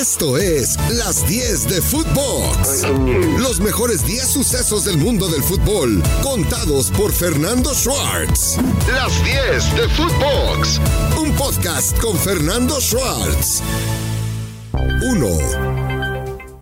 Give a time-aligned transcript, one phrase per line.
[0.00, 2.86] Esto es Las 10 de Footbox.
[3.40, 8.58] Los mejores 10 sucesos del mundo del fútbol, contados por Fernando Schwartz.
[8.92, 10.80] Las 10 de Footbox.
[11.20, 13.60] Un podcast con Fernando Schwartz.
[14.72, 15.26] 1.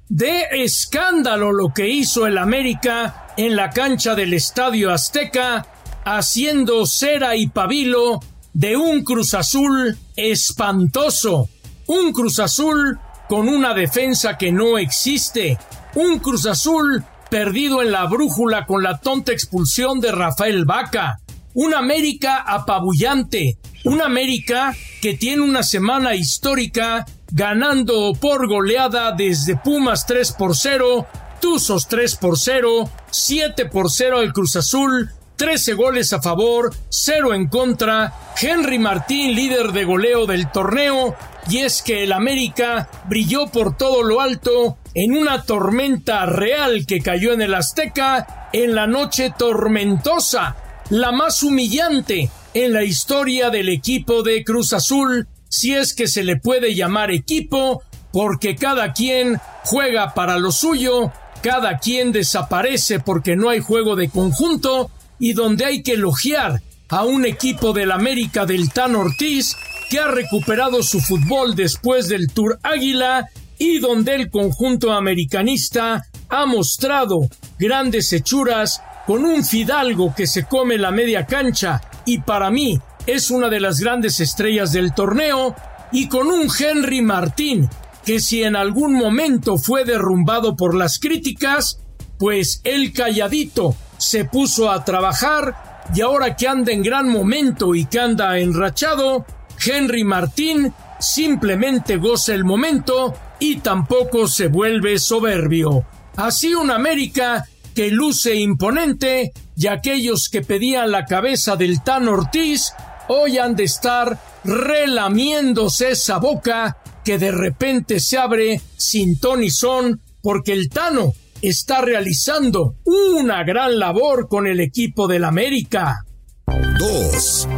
[0.08, 5.66] De escándalo lo que hizo el América en la cancha del Estadio Azteca,
[6.06, 8.18] haciendo cera y pabilo
[8.54, 11.50] de un Cruz Azul espantoso.
[11.86, 12.98] Un Cruz Azul
[13.29, 15.59] con una defensa que no existe,
[15.95, 21.19] un Cruz Azul perdido en la brújula con la tonta expulsión de Rafael Vaca,
[21.55, 30.06] un América apabullante, un América que tiene una semana histórica ganando por goleada desde Pumas
[30.06, 31.06] 3 por 0,
[31.41, 37.34] Tuzos 3 por 0, 7 por 0 el Cruz Azul, 13 goles a favor, 0
[37.34, 41.14] en contra, Henry Martín líder de goleo del torneo,
[41.48, 47.00] y es que el América brilló por todo lo alto en una tormenta real que
[47.00, 50.56] cayó en el Azteca en la noche tormentosa,
[50.91, 56.24] la más humillante en la historia del equipo de Cruz Azul, si es que se
[56.24, 63.36] le puede llamar equipo, porque cada quien juega para lo suyo, cada quien desaparece porque
[63.36, 68.47] no hay juego de conjunto, y donde hay que elogiar a un equipo del América
[68.47, 69.56] del Tan Ortiz
[69.91, 76.47] que ha recuperado su fútbol después del Tour Águila y donde el conjunto americanista ha
[76.47, 82.78] mostrado grandes hechuras con un Fidalgo que se come la media cancha y para mí
[83.06, 85.55] es una de las grandes estrellas del torneo
[85.92, 87.69] y con un Henry Martín
[88.05, 91.80] que si en algún momento fue derrumbado por las críticas,
[92.19, 97.86] pues el calladito se puso a trabajar y ahora que anda en gran momento y
[97.86, 99.25] que anda enrachado,
[99.64, 105.84] Henry Martín simplemente goza el momento y tampoco se vuelve soberbio.
[106.17, 112.73] Así un América que luce imponente y aquellos que pedían la cabeza del Tan Ortiz
[113.08, 119.51] hoy han de estar relamiéndose esa boca que de repente se abre sin ton y
[119.51, 121.13] son porque el Tano
[121.48, 126.05] está realizando una gran labor con el equipo del América.
[126.46, 127.48] 2.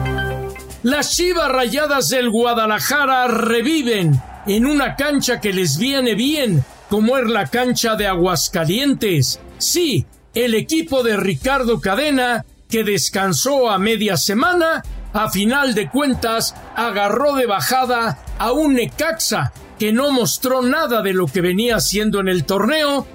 [0.82, 7.28] Las Chivas Rayadas del Guadalajara reviven en una cancha que les viene bien, como es
[7.28, 9.40] la cancha de Aguascalientes.
[9.56, 14.82] Sí, el equipo de Ricardo Cadena, que descansó a media semana,
[15.14, 21.14] a final de cuentas agarró de bajada a un Necaxa que no mostró nada de
[21.14, 23.06] lo que venía haciendo en el torneo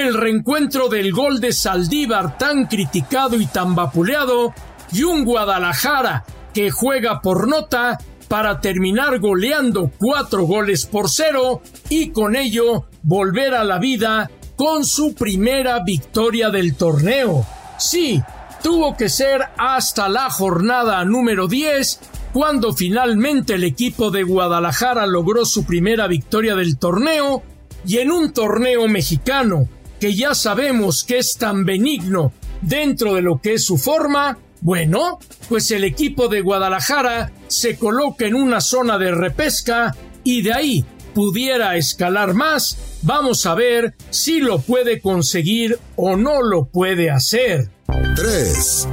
[0.00, 4.54] el reencuentro del gol de Saldívar tan criticado y tan vapuleado
[4.90, 11.60] y un Guadalajara que juega por nota para terminar goleando cuatro goles por cero
[11.90, 17.44] y con ello volver a la vida con su primera victoria del torneo.
[17.76, 18.22] Sí,
[18.62, 22.00] tuvo que ser hasta la jornada número 10
[22.32, 27.42] cuando finalmente el equipo de Guadalajara logró su primera victoria del torneo
[27.86, 29.68] y en un torneo mexicano
[30.02, 35.20] que ya sabemos que es tan benigno dentro de lo que es su forma, bueno,
[35.48, 40.84] pues el equipo de Guadalajara se coloca en una zona de repesca y de ahí
[41.14, 42.76] pudiera escalar más.
[43.02, 47.70] Vamos a ver si lo puede conseguir o no lo puede hacer.
[48.16, 48.88] 3.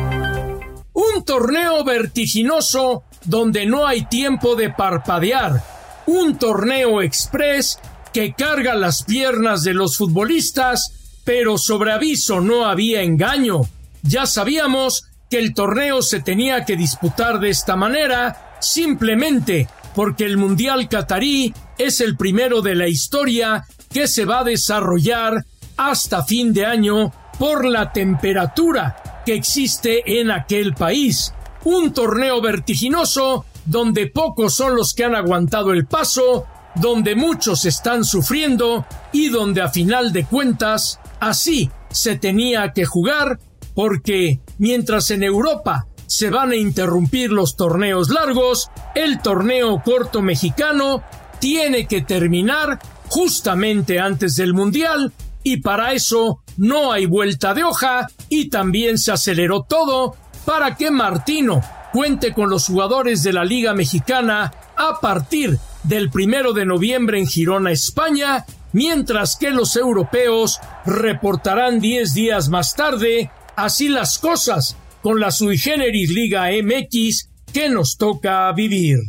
[0.94, 5.64] Un torneo vertiginoso donde no hay tiempo de parpadear.
[6.06, 7.80] Un torneo express
[8.14, 13.62] que carga las piernas de los futbolistas pero sobre aviso no había engaño.
[14.04, 20.38] Ya sabíamos que el torneo se tenía que disputar de esta manera, simplemente porque el
[20.38, 25.46] Mundial Qatarí es el primero de la historia que se va a desarrollar
[25.78, 31.34] hasta fin de año por la temperatura que existe en aquel país.
[31.64, 38.04] Un torneo vertiginoso donde pocos son los que han aguantado el paso, donde muchos están
[38.04, 43.40] sufriendo y donde a final de cuentas Así se tenía que jugar
[43.74, 51.04] porque mientras en Europa se van a interrumpir los torneos largos, el torneo corto mexicano
[51.40, 55.14] tiene que terminar justamente antes del Mundial
[55.44, 60.16] y para eso no hay vuelta de hoja y también se aceleró todo
[60.46, 61.62] para que Martino
[61.94, 67.28] cuente con los jugadores de la Liga Mexicana a partir del primero de noviembre en
[67.28, 75.20] Girona, España, mientras que los europeos reportarán 10 días más tarde, así las cosas con
[75.20, 79.00] la sui generis Liga MX que nos toca vivir.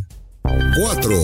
[0.42, 1.16] 4.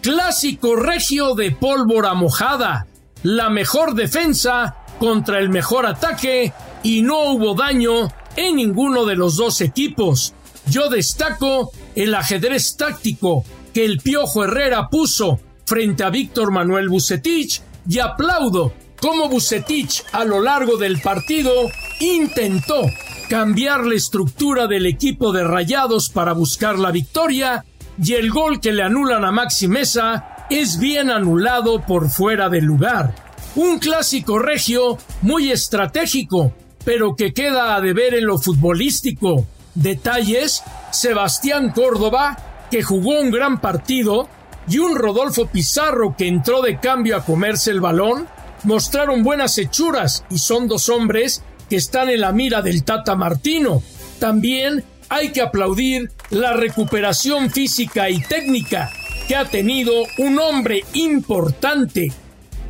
[0.00, 2.86] Clásico regio de pólvora mojada,
[3.22, 6.52] la mejor defensa contra el mejor ataque
[6.82, 10.34] y no hubo daño en ninguno de los dos equipos.
[10.66, 17.62] Yo destaco el ajedrez táctico que el Piojo Herrera puso frente a Víctor Manuel Bucetich
[17.88, 21.52] y aplaudo cómo Bucetich a lo largo del partido
[22.00, 22.82] intentó
[23.28, 27.64] cambiar la estructura del equipo de Rayados para buscar la victoria
[28.02, 32.64] y el gol que le anulan a Maxi Mesa es bien anulado por fuera del
[32.64, 33.14] lugar.
[33.54, 36.52] Un clásico regio muy estratégico,
[36.84, 39.46] pero que queda a deber en lo futbolístico.
[39.74, 44.28] Detalles, Sebastián Córdoba, que jugó un gran partido,
[44.68, 48.28] y un Rodolfo Pizarro que entró de cambio a comerse el balón,
[48.64, 53.82] mostraron buenas hechuras y son dos hombres que están en la mira del Tata Martino.
[54.18, 58.90] También hay que aplaudir la recuperación física y técnica
[59.26, 62.12] que ha tenido un hombre importante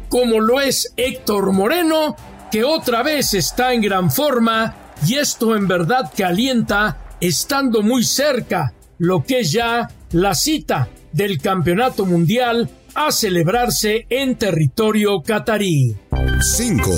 [0.09, 2.17] como lo es Héctor Moreno,
[2.51, 4.75] que otra vez está en gran forma
[5.07, 10.89] y esto en verdad que alienta estando muy cerca lo que es ya la cita
[11.13, 15.97] del Campeonato Mundial a celebrarse en territorio catarí.
[16.41, 16.91] 5.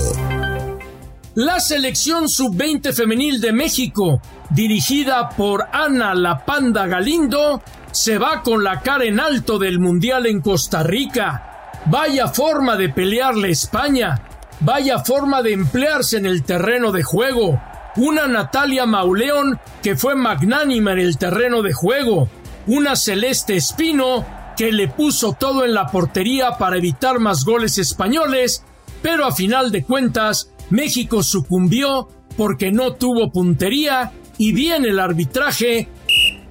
[1.36, 4.20] La selección sub-20 femenil de México,
[4.50, 10.26] dirigida por Ana La Panda Galindo, se va con la cara en alto del Mundial
[10.26, 11.72] en Costa Rica.
[11.86, 14.22] Vaya forma de pelearle España,
[14.60, 17.60] vaya forma de emplearse en el terreno de juego.
[17.96, 22.28] Una Natalia Mauleón que fue magnánima en el terreno de juego.
[22.66, 24.24] Una Celeste Espino
[24.56, 28.64] que le puso todo en la portería para evitar más goles españoles,
[29.02, 35.88] pero a final de cuentas México sucumbió porque no tuvo puntería y viene el arbitraje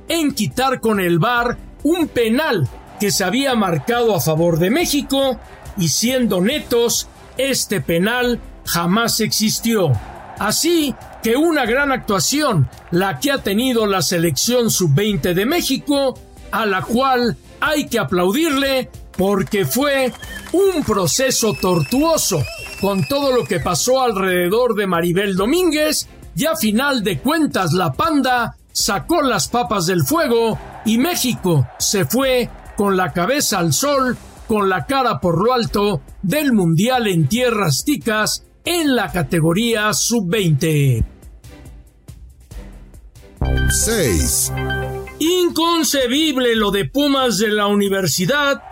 [0.07, 2.67] en quitar con el VAR un penal
[2.99, 5.39] que se había marcado a favor de México
[5.77, 7.07] y siendo netos,
[7.37, 9.91] este penal jamás existió.
[10.39, 16.19] Así que una gran actuación la que ha tenido la selección sub-20 de México,
[16.51, 20.11] a la cual hay que aplaudirle porque fue
[20.51, 22.43] un proceso tortuoso
[22.81, 27.93] con todo lo que pasó alrededor de Maribel Domínguez y a final de cuentas la
[27.93, 34.17] panda sacó las papas del fuego y México se fue con la cabeza al sol,
[34.47, 41.03] con la cara por lo alto del Mundial en Tierras Ticas en la categoría sub-20.
[43.69, 44.51] 6.
[45.19, 48.63] Inconcebible lo de Pumas de la universidad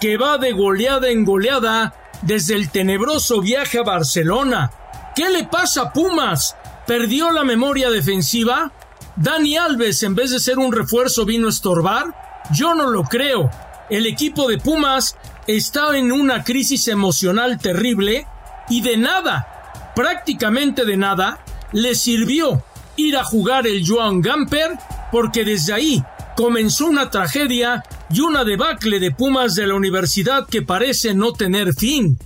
[0.00, 4.70] que va de goleada en goleada desde el tenebroso viaje a Barcelona.
[5.14, 6.56] ¿Qué le pasa a Pumas?
[6.86, 8.72] ¿Perdió la memoria defensiva?
[9.16, 12.06] ¿Dani Alves en vez de ser un refuerzo vino a estorbar?
[12.52, 13.50] Yo no lo creo.
[13.90, 15.16] El equipo de Pumas
[15.46, 18.26] está en una crisis emocional terrible
[18.70, 22.62] y de nada, prácticamente de nada, le sirvió
[22.96, 24.78] ir a jugar el Joan Gamper
[25.10, 26.02] porque desde ahí
[26.36, 31.74] comenzó una tragedia y una debacle de Pumas de la universidad que parece no tener
[31.74, 32.18] fin.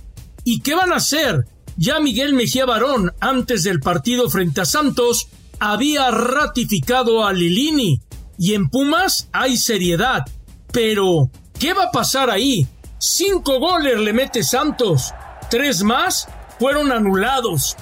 [0.43, 1.45] ¿Y qué van a hacer?
[1.77, 5.27] Ya Miguel Mejía Barón, antes del partido frente a Santos,
[5.59, 8.01] había ratificado a Lilini.
[8.37, 10.23] Y en Pumas hay seriedad.
[10.71, 11.29] Pero,
[11.59, 12.67] ¿qué va a pasar ahí?
[12.99, 15.11] Cinco goles le mete Santos.
[15.49, 16.27] Tres más
[16.59, 17.75] fueron anulados.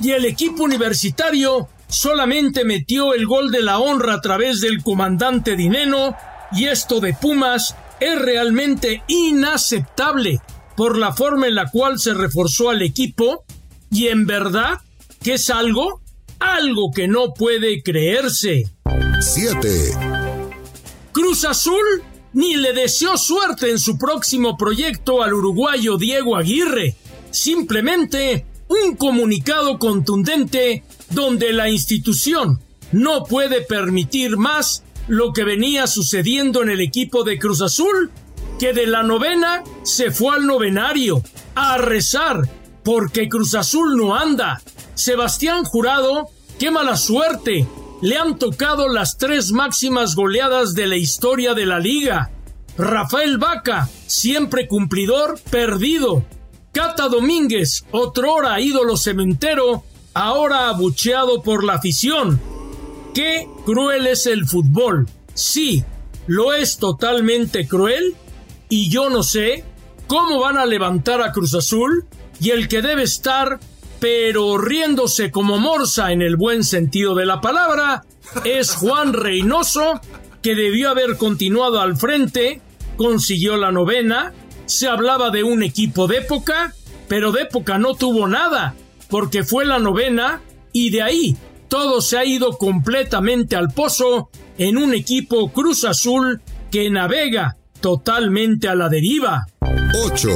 [0.00, 5.56] Y el equipo universitario solamente metió el gol de la honra a través del comandante
[5.56, 6.14] Dineno
[6.52, 10.40] y esto de Pumas es realmente inaceptable
[10.76, 13.44] por la forma en la cual se reforzó al equipo
[13.90, 14.78] y en verdad
[15.22, 16.00] que es algo,
[16.38, 18.64] algo que no puede creerse.
[19.20, 19.68] 7.
[21.12, 26.94] Cruz Azul ni le deseó suerte en su próximo proyecto al uruguayo Diego Aguirre.
[27.30, 32.60] Simplemente un comunicado contundente donde la institución
[32.92, 38.10] no puede permitir más lo que venía sucediendo en el equipo de Cruz Azul,
[38.58, 41.22] que de la novena se fue al novenario
[41.54, 42.48] a rezar
[42.84, 44.62] porque Cruz Azul no anda.
[44.94, 47.66] Sebastián Jurado, qué mala suerte.
[48.00, 52.30] Le han tocado las tres máximas goleadas de la historia de la liga.
[52.76, 56.24] Rafael Vaca, siempre cumplidor, perdido.
[56.78, 59.82] Cata Domínguez, otrora ídolo cementero,
[60.14, 62.40] ahora abucheado por la afición.
[63.12, 65.08] Qué cruel es el fútbol.
[65.34, 65.82] Sí,
[66.28, 68.14] lo es totalmente cruel
[68.68, 69.64] y yo no sé
[70.06, 72.04] cómo van a levantar a Cruz Azul
[72.40, 73.58] y el que debe estar
[73.98, 78.04] pero riéndose como morsa en el buen sentido de la palabra
[78.44, 80.00] es Juan Reynoso
[80.42, 82.60] que debió haber continuado al frente
[82.96, 84.32] consiguió la novena,
[84.68, 86.74] se hablaba de un equipo de época,
[87.08, 88.74] pero de época no tuvo nada,
[89.08, 91.36] porque fue la novena y de ahí
[91.68, 98.68] todo se ha ido completamente al pozo en un equipo Cruz Azul que navega totalmente
[98.68, 99.46] a la deriva.
[100.04, 100.28] 8.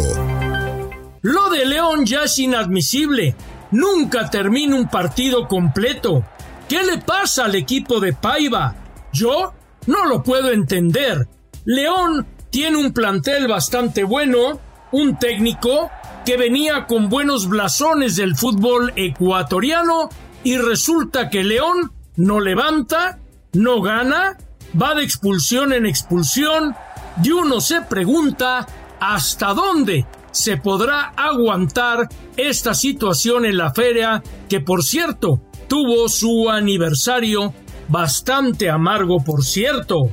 [1.21, 3.37] Lo de León ya es inadmisible.
[3.71, 6.25] Nunca termina un partido completo.
[6.69, 8.75] ¿Qué le pasa al equipo de Paiva?
[9.13, 9.53] Yo
[9.87, 11.29] no lo puedo entender.
[11.65, 14.61] León tiene un plantel bastante bueno,
[14.93, 15.91] un técnico
[16.27, 20.11] que venía con buenos blasones del fútbol ecuatoriano
[20.45, 23.19] y resulta que León no levanta,
[23.55, 24.37] no gana,
[24.81, 26.77] va de expulsión en expulsión
[27.25, 28.67] y uno se pregunta
[29.01, 36.51] hasta dónde se podrá aguantar esta situación en la feria que por cierto tuvo su
[36.51, 37.55] aniversario
[37.89, 40.11] bastante amargo por cierto.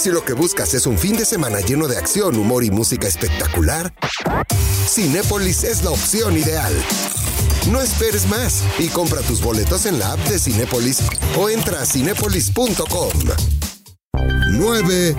[0.00, 3.06] Si lo que buscas es un fin de semana lleno de acción, humor y música
[3.06, 3.92] espectacular,
[4.88, 6.72] Cinépolis es la opción ideal.
[7.70, 11.02] No esperes más y compra tus boletos en la app de Cinépolis
[11.38, 13.10] o entra a cinépolis.com.
[14.52, 15.16] 9.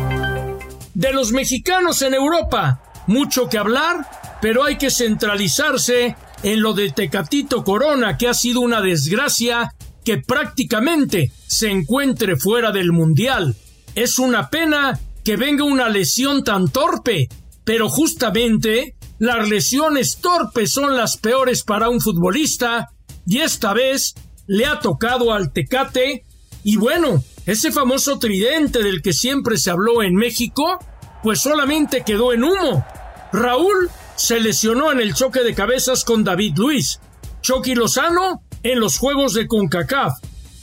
[0.96, 6.90] De los mexicanos en Europa, mucho que hablar, pero hay que centralizarse en lo de
[6.90, 13.56] Tecatito Corona, que ha sido una desgracia que prácticamente se encuentre fuera del Mundial.
[13.96, 17.30] Es una pena que venga una lesión tan torpe,
[17.64, 22.90] pero justamente las lesiones torpes son las peores para un futbolista
[23.28, 24.16] y esta vez
[24.48, 26.24] le ha tocado al Tecate
[26.64, 30.80] y bueno, ese famoso tridente del que siempre se habló en México,
[31.24, 32.86] pues solamente quedó en humo.
[33.34, 37.00] Raúl se lesionó en el choque de cabezas con David Luis,
[37.42, 40.14] Chucky Lozano en los Juegos de CONCACAF,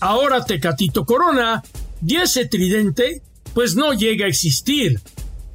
[0.00, 1.62] ahora Tecatito Corona
[2.06, 3.22] y ese tridente
[3.54, 5.00] pues no llega a existir.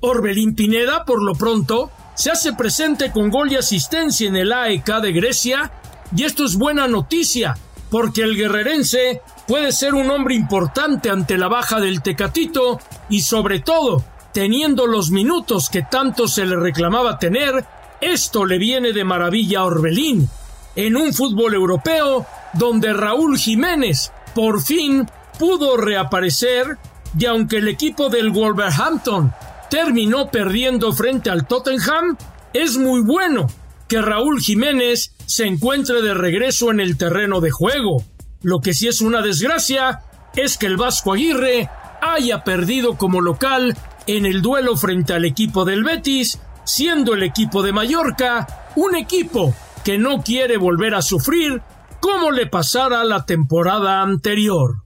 [0.02, 5.02] Orbelín Pineda, por lo pronto, se hace presente con gol y asistencia en el AEK
[5.02, 5.72] de Grecia,
[6.16, 7.58] y esto es buena noticia,
[7.90, 13.60] porque el guerrerense puede ser un hombre importante ante la baja del Tecatito y sobre
[13.60, 17.66] todo, teniendo los minutos que tanto se le reclamaba tener,
[18.02, 20.28] esto le viene de maravilla a Orbelín,
[20.76, 26.78] en un fútbol europeo donde Raúl Jiménez por fin pudo reaparecer
[27.18, 29.34] y aunque el equipo del Wolverhampton
[29.70, 32.18] terminó perdiendo frente al Tottenham,
[32.54, 33.48] es muy bueno
[33.88, 38.04] que Raúl Jiménez se encuentre de regreso en el terreno de juego.
[38.42, 40.02] Lo que sí es una desgracia
[40.36, 41.70] es que el Vasco Aguirre
[42.02, 47.62] haya perdido como local en el duelo frente al equipo del Betis, siendo el equipo
[47.62, 51.62] de Mallorca un equipo que no quiere volver a sufrir
[52.00, 54.83] como le pasara la temporada anterior.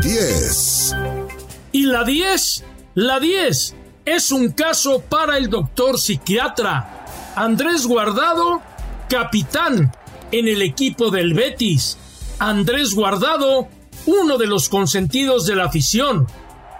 [0.00, 0.96] 10.
[1.72, 2.64] Y la 10,
[2.94, 3.74] la 10
[4.06, 7.04] es un caso para el doctor psiquiatra
[7.36, 8.62] Andrés Guardado,
[9.08, 9.92] capitán
[10.32, 11.98] en el equipo del Betis.
[12.38, 13.68] Andrés Guardado,
[14.06, 16.26] uno de los consentidos de la afición.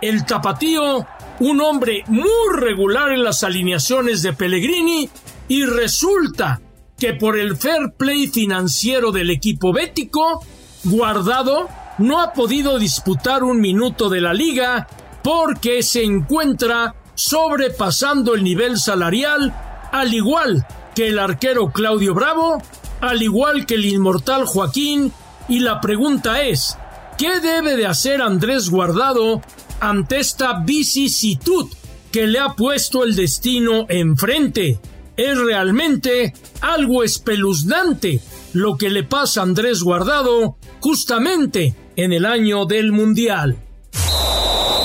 [0.00, 1.06] El tapatío,
[1.40, 5.10] un hombre muy regular en las alineaciones de Pellegrini
[5.46, 6.60] y resulta
[6.98, 10.42] que por el fair play financiero del equipo bético,
[10.84, 11.68] Guardado
[12.00, 14.88] no ha podido disputar un minuto de la liga
[15.22, 19.54] porque se encuentra sobrepasando el nivel salarial,
[19.92, 22.62] al igual que el arquero Claudio Bravo,
[23.02, 25.12] al igual que el inmortal Joaquín,
[25.48, 26.78] y la pregunta es,
[27.18, 29.42] ¿qué debe de hacer Andrés Guardado
[29.78, 31.68] ante esta vicisitud
[32.10, 34.80] que le ha puesto el destino enfrente?
[35.20, 38.22] Es realmente algo espeluznante
[38.54, 43.58] lo que le pasa a Andrés Guardado justamente en el año del Mundial.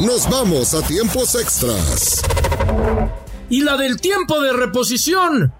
[0.01, 2.21] Nos vamos a tiempos extras.
[3.49, 5.53] Y la del tiempo de reposición.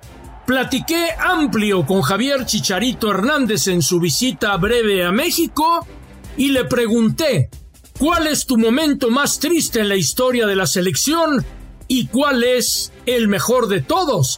[0.45, 5.87] Platiqué amplio con Javier Chicharito Hernández en su visita breve a México
[6.35, 7.49] y le pregunté
[7.97, 11.45] ¿Cuál es tu momento más triste en la historia de la selección?
[11.87, 14.37] ¿Y cuál es el mejor de todos?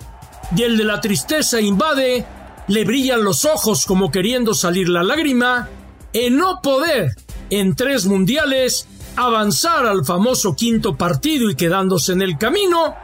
[0.56, 2.25] Y el de la tristeza invade,
[2.68, 5.68] le brillan los ojos como queriendo salir la lágrima,
[6.13, 7.16] en no poder
[7.50, 12.96] en tres mundiales avanzar al famoso quinto partido y quedándose en el camino,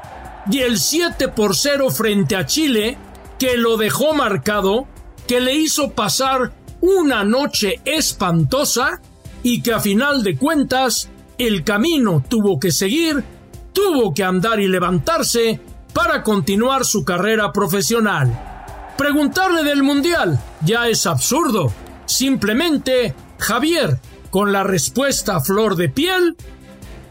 [0.50, 2.98] y el 7 por 0 frente a Chile,
[3.40, 4.88] que lo dejó marcado,
[5.28, 9.02] que le hizo pasar una noche espantosa
[9.42, 13.24] y que a final de cuentas el camino tuvo que seguir,
[13.72, 15.60] tuvo que andar y levantarse
[15.94, 18.54] para continuar su carrera profesional.
[18.98, 21.72] Preguntarle del Mundial ya es absurdo.
[22.06, 26.36] Simplemente Javier, con la respuesta flor de piel,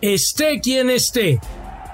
[0.00, 1.40] esté quien esté.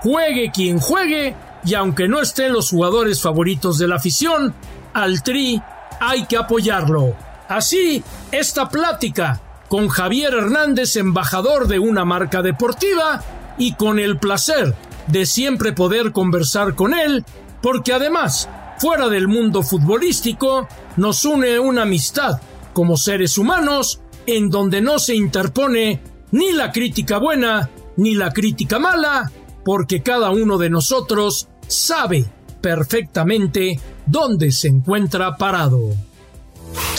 [0.02, 4.54] juegue quien juegue, y aunque no estén los jugadores favoritos de la afición,
[4.94, 5.60] al Tri
[6.00, 7.14] hay que apoyarlo.
[7.48, 13.22] Así, esta plática con Javier Hernández, embajador de una marca deportiva,
[13.58, 14.74] y con el placer
[15.08, 17.24] de siempre poder conversar con él,
[17.62, 18.48] porque además,
[18.78, 22.40] fuera del mundo futbolístico, nos une una amistad
[22.72, 26.00] como seres humanos en donde no se interpone
[26.30, 29.32] ni la crítica buena ni la crítica mala,
[29.64, 32.24] porque cada uno de nosotros sabe
[32.60, 35.90] perfectamente dónde se encuentra parado.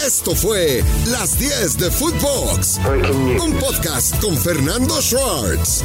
[0.05, 2.79] Esto fue Las 10 de Footbox,
[3.41, 5.83] un podcast con Fernando Schwartz.